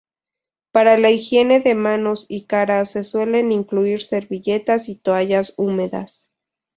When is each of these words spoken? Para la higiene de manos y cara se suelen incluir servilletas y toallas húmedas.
Para 0.71 0.97
la 0.97 1.11
higiene 1.11 1.59
de 1.59 1.75
manos 1.75 2.25
y 2.27 2.45
cara 2.47 2.83
se 2.85 3.03
suelen 3.03 3.51
incluir 3.51 4.01
servilletas 4.01 4.89
y 4.89 4.95
toallas 4.95 5.53
húmedas. 5.57 6.31